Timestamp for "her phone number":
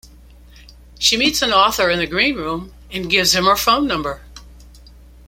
3.45-4.21